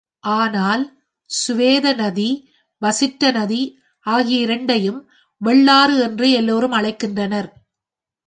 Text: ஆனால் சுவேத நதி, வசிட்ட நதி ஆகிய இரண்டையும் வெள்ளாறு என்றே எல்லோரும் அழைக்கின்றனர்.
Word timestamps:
ஆனால் 0.19 0.83
சுவேத 1.29 1.93
நதி, 1.93 2.29
வசிட்ட 2.81 3.31
நதி 3.31 3.61
ஆகிய 4.05 4.39
இரண்டையும் 4.39 4.99
வெள்ளாறு 5.41 5.95
என்றே 5.99 6.31
எல்லோரும் 6.31 6.71
அழைக்கின்றனர். 6.71 7.49